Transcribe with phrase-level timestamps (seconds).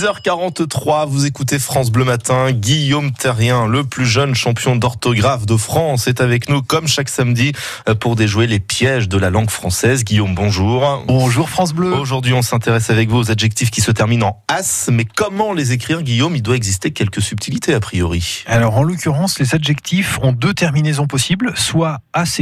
[0.00, 2.52] 6h43, vous écoutez France Bleu Matin.
[2.52, 7.52] Guillaume Terrien, le plus jeune champion d'orthographe de France, est avec nous comme chaque samedi
[7.86, 10.02] euh, pour déjouer les pièges de la langue française.
[10.02, 11.04] Guillaume, bonjour.
[11.06, 11.92] Bonjour France Bleu.
[11.92, 14.88] Aujourd'hui, on s'intéresse avec vous aux adjectifs qui se terminent en as.
[14.90, 16.34] Mais comment les écrire, Guillaume?
[16.34, 18.44] Il doit exister quelques subtilités a priori.
[18.46, 22.40] Alors en l'occurrence, les adjectifs ont deux terminaisons possibles, soit ACE,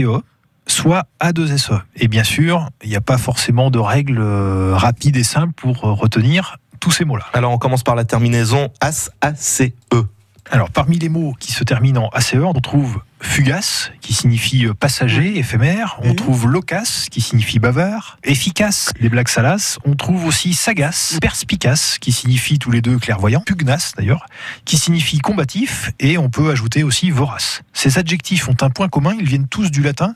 [0.69, 1.81] soit A2SE.
[1.97, 5.85] Et bien sûr, il n'y a pas forcément de règles euh, rapides et simples pour
[5.85, 7.27] euh, retenir tous ces mots-là.
[7.35, 10.07] Alors on commence par la terminaison as, A-C-E.
[10.51, 14.73] Alors parmi les mots qui se terminent en ACE, on trouve fugace, qui signifie euh,
[14.73, 16.01] passager, éphémère.
[16.03, 18.17] On trouve loquace, qui signifie bavard.
[18.25, 19.79] Efficace, les blagues salaces.
[19.85, 23.41] On trouve aussi sagace, perspicace, qui signifie tous les deux clairvoyant.
[23.41, 24.25] Pugnace, d'ailleurs,
[24.65, 25.91] qui signifie combatif.
[26.01, 27.61] Et on peut ajouter aussi vorace.
[27.75, 30.15] Ces adjectifs ont un point commun, ils viennent tous du latin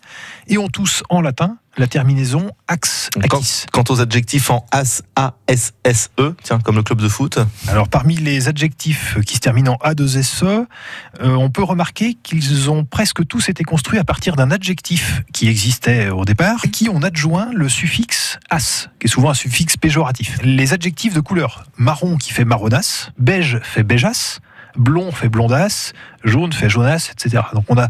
[0.48, 3.64] et ont tous en latin la terminaison ax, acquis.
[3.72, 7.38] Quant aux adjectifs en as, a, s, s, e, tiens, comme le club de foot.
[7.68, 11.62] Alors, parmi les adjectifs qui se terminent en a, 2 s, e, euh, on peut
[11.62, 16.62] remarquer qu'ils ont presque tous été construits à partir d'un adjectif qui existait au départ,
[16.72, 20.38] qui on adjoint le suffixe as, qui est souvent un suffixe péjoratif.
[20.42, 24.40] Les adjectifs de couleur marron qui fait marronasse, beige fait beigeasse,
[24.76, 25.92] blond fait blondasse,
[26.24, 27.42] jaune fait jaunasse, etc.
[27.54, 27.88] Donc on a,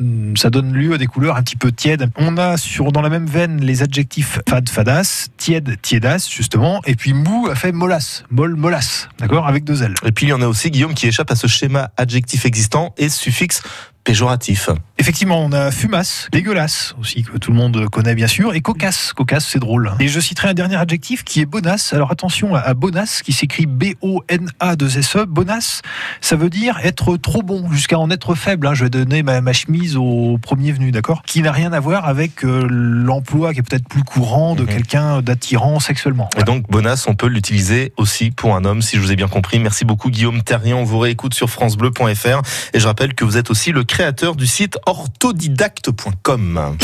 [0.00, 2.10] mm, ça donne lieu à des couleurs un petit peu tièdes.
[2.16, 6.94] On a sur dans la même veine les adjectifs fade, fadasse, tiède, tiédasse justement, et
[6.94, 9.94] puis mou a fait molasse, molle, molasse, d'accord, avec deux L.
[10.04, 12.94] Et puis il y en a aussi Guillaume qui échappe à ce schéma adjectif existant
[12.96, 13.62] et suffixe
[14.04, 14.68] péjoratif.
[15.04, 19.12] Effectivement, on a fumasse, dégueulasse aussi, que tout le monde connaît bien sûr, et cocasse.
[19.12, 19.92] Cocasse, c'est drôle.
[20.00, 21.92] Et je citerai un dernier adjectif qui est bonasse.
[21.92, 25.26] Alors attention à bonasse, qui s'écrit B-O-N-A-2-S-E.
[25.26, 25.82] Bonasse,
[26.22, 28.66] ça veut dire être trop bon, jusqu'à en être faible.
[28.66, 28.72] Hein.
[28.72, 31.22] Je vais donner ma, chemise au premier venu, d'accord?
[31.26, 34.68] Qui n'a rien à voir avec euh, l'emploi qui est peut-être plus courant de mhm.
[34.68, 36.30] quelqu'un d'attirant sexuellement.
[36.38, 39.28] Et donc, bonasse, on peut l'utiliser aussi pour un homme, si je vous ai bien
[39.28, 39.58] compris.
[39.58, 40.76] Merci beaucoup, Guillaume Terrien.
[40.76, 42.40] On vous réécoute sur FranceBleu.fr.
[42.72, 46.76] Et je rappelle que vous êtes aussi le créateur du site orthodidacte.com.